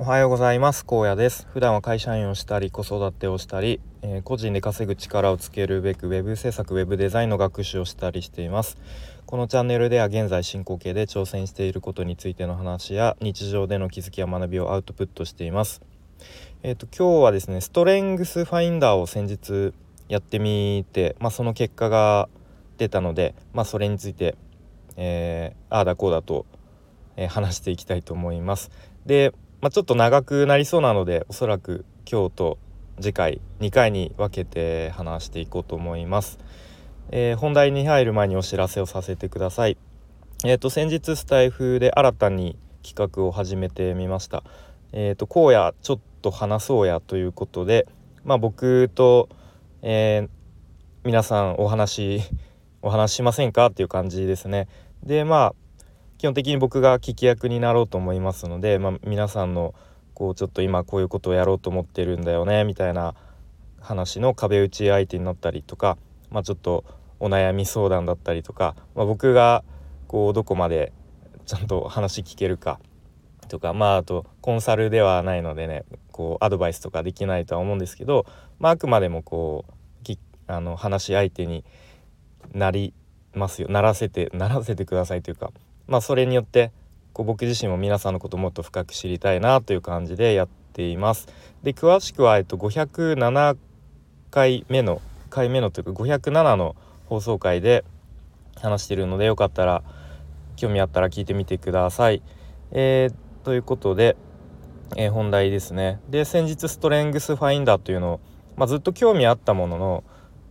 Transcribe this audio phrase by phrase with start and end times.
[0.00, 0.86] おはようございます。
[0.86, 1.48] 高野です。
[1.52, 8.78] 普段は会社員をしたり子育てをしたり、えー、個人で稼ぐ力をつけるべく web 制作 web デザインの学習をしたりしています。
[9.26, 15.82] このチャンネルでは現在進行形で挑戦していることについての話や日常での気づきや学びをアウトプットしています。
[16.62, 19.74] えっ、ー、と今日はですねストレングスファインダーを先日
[20.08, 22.28] やってみてまあその結果が
[22.76, 24.36] 出たのでまあそれについて、
[24.96, 26.46] えー、ああだこうだと、
[27.16, 28.70] え話していきたいと思います。
[29.04, 32.58] でまあ、ちょっと長くなりそうなのでおそらく今日と
[33.00, 36.38] 次回2回に分けて話していこうと思います。
[37.10, 39.76] えー、本題に入る前にお知らせをさせてください。
[40.44, 44.44] えっ、ー、と先日スタイフで新たに企画を始めてみました。
[44.92, 47.88] えっ、ー、とこうやちょっと話そうやということで、
[48.24, 49.28] まあ僕と、
[49.82, 50.28] え
[51.02, 52.20] 皆さんお話
[52.82, 53.66] お話しませんか？
[53.66, 54.68] っていう感じですね。
[55.02, 55.54] でまあ
[56.18, 59.74] 基本的に僕が聞き役になろうと思いますので、まあ、皆さんの
[60.14, 63.14] こうちょっと今こういうことをやろうと思ってるんだよねみたいな
[63.80, 65.96] 話の壁打ち相手になったりとか、
[66.30, 66.84] まあ、ちょっと
[67.20, 69.64] お悩み相談だったりとか、まあ、僕が
[70.08, 70.92] こうどこまで
[71.46, 72.80] ちゃんと話聞けるか
[73.48, 78.26] とかまああとコンサルではないのでねこうアドバイスとかできないとは思うんですけど、
[78.58, 79.78] まあ、あくまでもこう
[80.48, 81.62] あの話し相手に
[82.52, 82.94] なり
[83.34, 85.52] ますよならせてならせてくださいというか
[85.88, 86.70] まあそれによって
[87.12, 91.26] こう僕自身も皆さんのことをもっと深く知りたいなという感じでやっています。
[91.62, 93.56] で詳しくは、えっと、507
[94.30, 97.84] 回目の回目のというか507の放送回で
[98.56, 99.82] 話してるのでよかったら
[100.56, 102.22] 興味あったら聞いてみてください。
[102.70, 104.16] えー、ということで、
[104.96, 106.00] えー、本題ですね。
[106.08, 108.20] で先日ストレングスファインダーというのを、
[108.56, 110.04] まあ、ずっと興味あったものの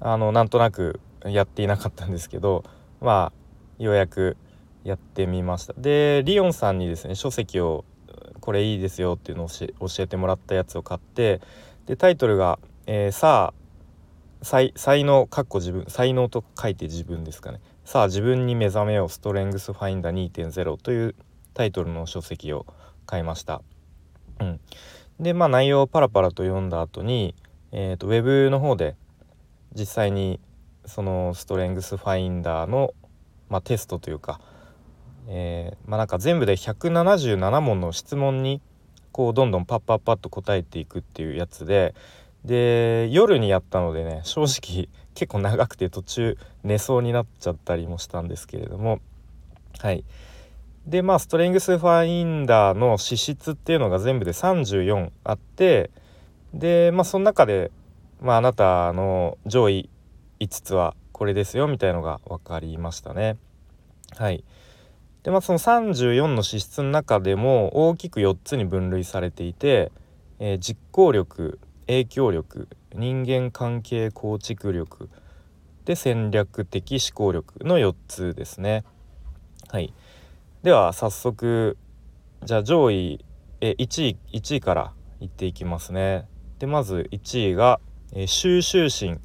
[0.00, 2.64] あのなんとなくやっていなかったんですけど
[3.00, 3.32] ま
[3.78, 4.38] あようやく
[4.84, 5.74] やってみました。
[5.76, 7.84] でリオンさんにですね書籍を
[8.40, 11.40] これいいですよっていうのを教えてもらったやつを買って
[11.86, 17.60] でタイトルが「えー、さあ才才能かっこ自分才能と書いて自分ですかね。
[17.84, 21.14] さあ自分に目覚めようストレングスファインダー2.0」という
[21.54, 22.66] タイトルの書籍を
[23.06, 23.62] 買いました。
[24.40, 24.60] うん、
[25.18, 27.34] でまあ内容をパラパラと読んだ後に、
[27.72, 28.96] えーと、とウェブの方で
[29.74, 30.40] 実際に
[30.86, 32.94] そのストレングスファインダーの、
[33.48, 34.40] まあ、テストというか
[35.32, 38.60] えー、まあなんか全部で177問の質問に
[39.12, 41.94] こうどんどんパッパッパッと答えていくっていうやつで
[42.44, 49.00] で夜にやったのでね正直結構長くて途中寝そうになっちゃったりもしたんですけれども
[49.78, 50.04] はい
[50.86, 55.90] でまあストレングスファインダーの資質っていうのが全部で34あって
[56.54, 57.70] でまあその中で、
[58.20, 59.88] まあ、あなたの上位
[60.40, 63.36] 5つはこれですよみたいのが分かりましたね
[64.16, 64.42] はい。
[65.22, 69.92] でまあその34の資質の中でも大きく4つに分類されていて、
[70.38, 75.10] えー、実行力影響力人間関係構築力
[75.84, 78.84] で戦略的思考力の4つですね。
[79.68, 79.92] はい、
[80.62, 81.76] では早速
[82.44, 83.24] じゃあ上位
[83.60, 86.26] え1位1位からいっていきますね。
[86.58, 87.80] でまず1位が、
[88.12, 89.20] えー、収集心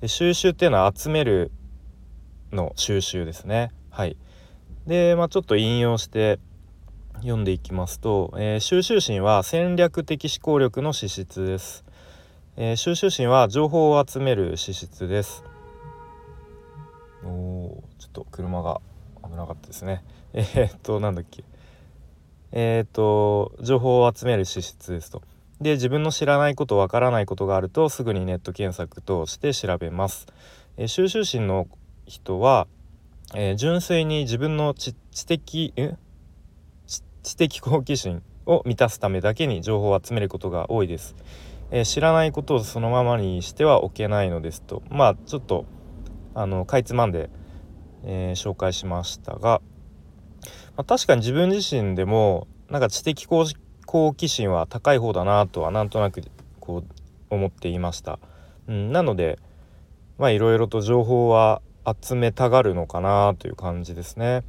[0.00, 1.50] で収集っていうのは集める
[2.52, 3.70] の収集ですね。
[3.90, 4.16] はい
[4.86, 6.38] で、まあ、ちょっと引用して
[7.16, 11.84] 読んでいきますと、えー、収集心は戦略的思考力の資質です、
[12.56, 15.44] えー、収集心は情報を集める資質です。
[17.24, 18.80] おおちょっと車が
[19.22, 20.02] 危なかったですね。
[20.32, 21.44] えー、っとなんだっけ。
[22.52, 25.22] えー、っと情報を集める資質ですと。
[25.60, 30.26] で自分の知らないことわからないことがあるとすぐにネット検索等して調べます、
[30.78, 31.68] えー、収集心の
[32.06, 32.66] 人は
[33.34, 35.72] えー、純粋に自分の知的
[37.22, 41.14] 知的好奇心を満たすためだけに情報を集めることが多いです、
[41.70, 44.82] えー、知らないことをそのままにしてはおけないのですと。
[44.90, 45.64] まあちょっと
[46.34, 47.30] あのかいつまんで、
[48.04, 49.60] えー、紹介しましたが、
[50.76, 56.22] まあ、確かに自分自身でもなんか知的好奇心は高い方だなとはなんとなく
[56.58, 58.18] こう思っていました、
[58.68, 59.38] うん、なので
[60.18, 61.62] まあいろいろと情報は
[62.00, 64.42] 集めたがるのかなという感じですね。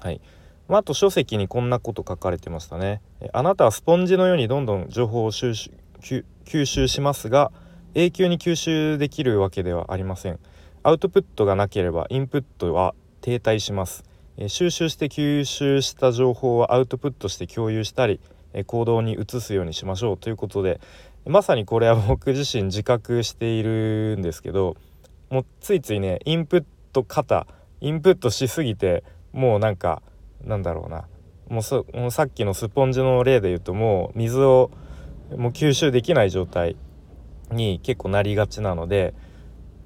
[0.00, 0.20] はい。
[0.68, 3.00] まあ、あと書籍にこんなこと書かれてましたね。
[3.32, 7.50] あなたはスポンジのようにどんどん情報を収集吸収しますが
[7.94, 10.38] 永久に吸収できるわけではありません。
[10.82, 14.04] アウトプットがなければインプットは停滞します。
[14.36, 18.20] え収集して吸収した情報をアウトプットして共有したり
[18.52, 20.80] え行動に移すようにしましょうということで
[21.26, 24.76] まさにこれは僕自身自覚しているんですけど
[25.30, 27.46] もうついついねインプット型
[27.80, 30.02] インプットしすぎてもうなんか
[30.44, 31.06] なんだろうな
[31.48, 34.70] もうそもうさっきのスポンジの例で言うともう水を
[35.36, 36.76] もう吸収できない状態
[37.50, 39.14] に結構なりがちなので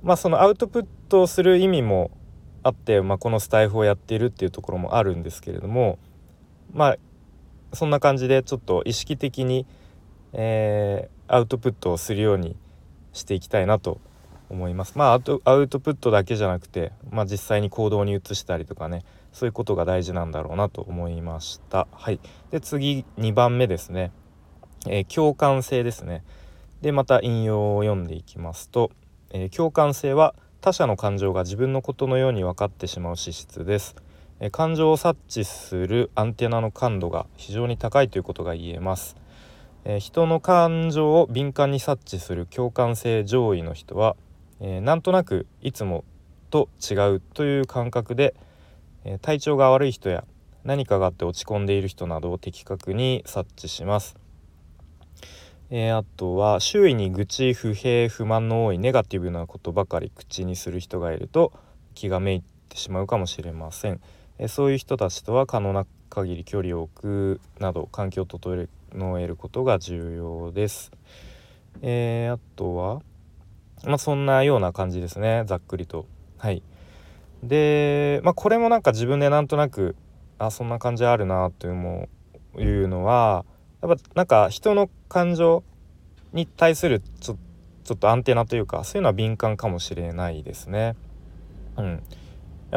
[0.03, 2.11] まあそのアウトプットをする意味も
[2.65, 5.99] あって、まあ、このスタイフをやっているっていうところもあるんですけれども
[6.73, 6.97] まあ
[7.73, 9.67] そんな感じでちょっと意識的に、
[10.33, 12.56] えー、アウトプットをするように
[13.12, 14.12] していきたいなと思います。
[14.52, 21.88] 思いまあアウトアウトプットだけじゃなくて、まあ、実際に行動に移したりとかねそういうことが大事なんだろうなと思いました。
[21.93, 22.20] はい、
[22.50, 24.12] で次2番目ですね、
[24.87, 26.22] えー、共感性ですね。
[26.82, 28.90] でまた引用を読んでいきますと、
[29.31, 33.96] えー、共感性は他者の感情が自分のことのように分かってしまう資質です。
[34.44, 39.16] え感情を察知するアンテナの感度が非常に高いということが言えます。
[39.84, 44.16] え人の感情を敏感に察知する共感性上位の人は、
[44.64, 46.05] えなんとなくいつも
[46.50, 48.35] と違うという感覚で、
[49.05, 50.25] え体調が悪い人や
[50.62, 54.17] 何かがあって落ち込んでいる人などを的確に察知します。
[55.70, 61.50] えー、あとは周囲に愚痴不平不満の多いネガティブなことばかり口にする人がいると
[61.94, 64.00] 気がめいってしまうかもしれません。
[64.38, 68.69] え、そういう人たちとは可能な限り距離を置くなど環境を整
[69.19, 70.93] えることが重要です。
[71.81, 73.03] えー、あとは
[73.85, 76.07] まあそんなような感じですねざっくりと。
[76.39, 76.63] はい
[77.43, 79.97] でまあこれもなんか自分でなんとなく
[80.39, 83.45] あそんな感じあるなというのは
[83.83, 85.65] やっぱなんか人の感情
[86.33, 87.37] に対するちょ
[87.85, 90.95] ちょっとアンテナというかそういうのは敏感かもしれないですね。
[91.77, 92.03] うん、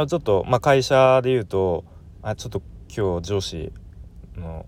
[0.08, 1.84] ちょっと、まあ、会社で言うと
[2.22, 2.62] あちょっと
[2.96, 3.72] 今日上司
[4.36, 4.66] の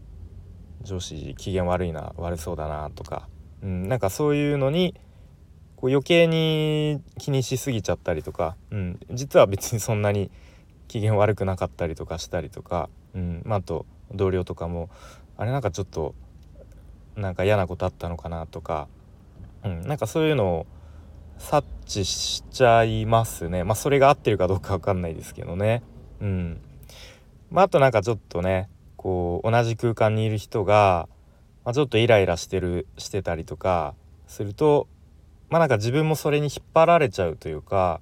[0.84, 3.28] 上司機嫌悪いな悪そうだなとか、
[3.64, 4.96] うん、なんかそういうのに
[5.78, 10.32] こう余計に気にしすぎちゃったりとか、うん、実は別にそんなに
[10.88, 13.42] 機嫌悪くなかったりとかしたりとか、うん。
[13.46, 14.90] まあ、あと同僚とかも
[15.38, 16.16] あれなんかちょっと
[17.16, 18.88] なんか嫌なことあったのかなとか、
[19.64, 20.68] うん、なんかそういうのを
[21.38, 23.64] 察知しちゃいますね。
[23.64, 25.84] まあそれが合ってるかどうか分かんないですけどね。
[26.20, 26.60] うん。
[27.52, 31.08] まああとなんかちょっとねこう同じ空間にいる人が、
[31.66, 33.94] まあ、ちょっとイライラしてるしてたりとか
[34.26, 34.88] すると
[35.50, 38.02] まあなんか自分もそれに引っ張られちゃうというか、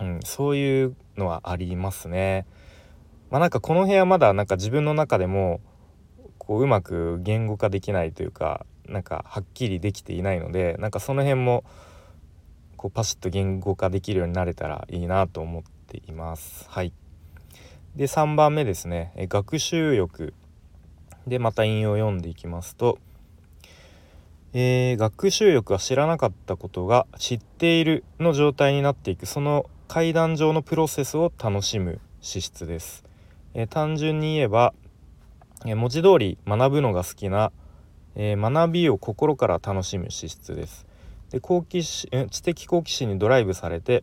[0.00, 2.46] うん、そういうのはありますね。
[3.30, 5.60] まあなんかこの部屋まだなんか自分の中でも
[6.38, 11.64] こううまく言語化できないというかなんかはっきりできていないのでなんかその辺も
[12.76, 16.66] こうパシッと言語化できるようになれたらいいなと思っています。
[16.68, 16.92] はい、
[17.96, 20.32] で3番目ですねえ学習欲
[21.26, 22.98] でまた引用を読んでいきますと、
[24.52, 33.04] えー、学習欲は知らなかったことが知っているの状態になっていくその階段上のプロセスを楽しむ資質です。
[33.54, 34.74] えー、単純に言えば
[35.66, 37.50] え文字通り学ぶのが好きな、
[38.14, 40.86] え、学びを心から楽しむ資質です。
[41.30, 44.02] で好奇心知的好奇心にドライブされて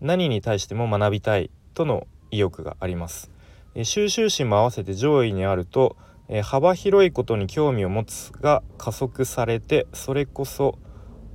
[0.00, 3.30] 何に対しても学びたいとの意欲があります。
[3.74, 5.96] え収集心も合わせて上位にあると、
[6.28, 10.78] え幅広いことに興味を持つが加速されてそれこそ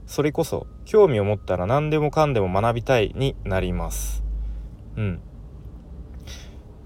[0.05, 4.23] それこそ興味を持ったら何でもかんでも学びたいになります。
[4.97, 5.21] うん。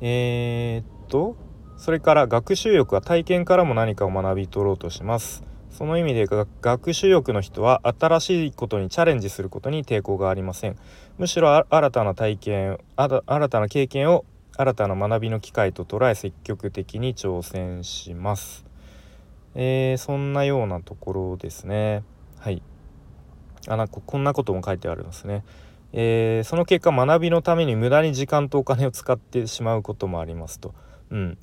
[0.01, 1.36] えー、っと
[1.77, 6.27] それから学習欲は体験からも何かを学び取ろうとしますその意味で
[6.62, 10.77] 学習欲の人は新しいことにチャレンジすることに抵抗がありません
[11.17, 14.25] むしろ新たな体験新たな経験を
[14.58, 18.66] 新たな学びの機会と捉え積極的に挑戦します、
[19.56, 22.04] えー、そんなようなところですね。
[22.40, 22.62] はい。
[23.68, 25.44] あなんかこんなことも書いてあるんですね。
[25.94, 30.74] えー、その結果学びのために無駄に時間とお金を使ってしまうこともありますと。
[31.10, 31.38] うん。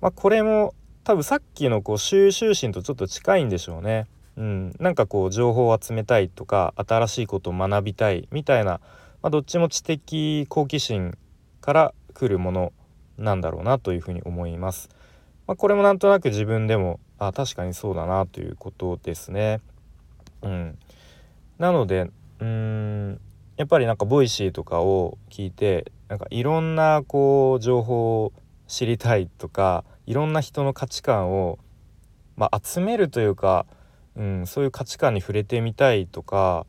[0.00, 4.06] まあ、これも多分さっきのこう収集心とちょっと近いんでしょうね。
[4.36, 8.80] うん、なんかこう情報を集めたいとか新しいことを学びたいみたいな、
[9.22, 11.16] まあ、どっちも知的好奇心
[11.60, 12.72] から来るもの
[13.18, 14.88] なんだろうなというふうに思います。
[15.46, 19.60] まあ、これもなんとなく自分でもあ確かにそうだなということですね。
[20.42, 20.78] うん、
[21.58, 23.20] なのでうん
[23.56, 28.32] やっぱりなんか Voicy とかを聞いてなんかいろんなこう情報を
[28.66, 31.58] 知りたいとかいろんな人の価値観を、
[32.36, 33.66] まあ、集めるというか、
[34.16, 36.66] うん、そういう価値観に触れてみたいとか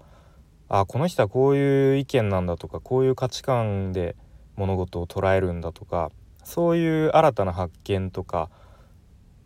[0.70, 4.16] あこの人はこういう意見なんだとかこういう価値観で
[4.57, 6.12] 物事を捉えるんだとか
[6.43, 8.50] そういう新たな発見とか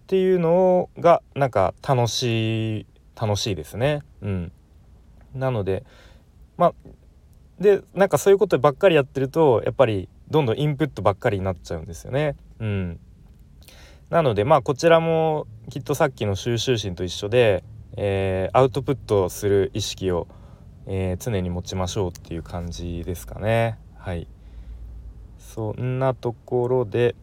[0.03, 2.85] っていうのがなんか楽しい
[3.19, 4.01] 楽しいですね。
[4.21, 4.51] うん、
[5.35, 5.83] なので
[6.57, 6.73] まあ
[7.59, 12.35] でなんかそういうことばっかりやってるとやっぱりどんどんインプットばっかりになっちゃうんですよね。
[12.59, 12.99] うん、
[14.09, 17.63] なのでまあこちらもきっとさっきの収集心と一緒で、
[17.95, 20.27] えー、アウトプットする意識を、
[20.87, 24.27] えー、常に持ちましょうっていう感じですかねはい
[25.39, 27.15] そんなところで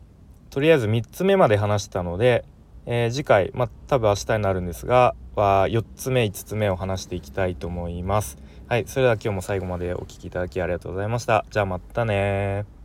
[0.51, 2.45] とりあえず3つ目まで話したので、
[2.87, 8.39] えー、次回まあ多分明日になるんですがは4つ目5つ目を話していきたいと思います。
[8.69, 11.45] はいそれでは今日も最後までお聴きいただきありがとうございました。
[11.51, 12.76] じゃあまたね